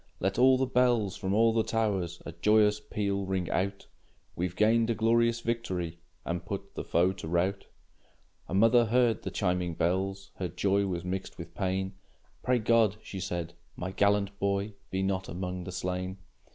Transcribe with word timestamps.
Let 0.19 0.39
all 0.39 0.57
the 0.57 0.65
bells 0.65 1.15
from 1.15 1.31
all 1.35 1.53
the 1.53 1.61
towers 1.61 2.23
A 2.25 2.31
joyous 2.31 2.79
peal 2.79 3.23
ring 3.23 3.47
out; 3.51 3.85
We've 4.35 4.55
gained 4.55 4.89
a 4.89 4.95
glorious 4.95 5.41
victory, 5.41 5.99
And 6.25 6.43
put 6.43 6.73
the 6.73 6.83
foe 6.83 7.13
to 7.13 7.27
rout! 7.27 7.67
A 8.47 8.55
mother 8.55 8.85
heard 8.85 9.21
the 9.21 9.29
chiming 9.29 9.75
bells; 9.75 10.31
Her 10.37 10.47
joy 10.47 10.87
was 10.87 11.03
mixed 11.05 11.37
with 11.37 11.53
pain. 11.53 11.93
"Pray 12.41 12.57
God," 12.57 12.95
she 13.03 13.19
said, 13.19 13.53
"my 13.75 13.91
gallant 13.91 14.39
boy 14.39 14.73
Be 14.89 15.03
not 15.03 15.29
among 15.29 15.65
the 15.65 15.71
slain!" 15.71 16.17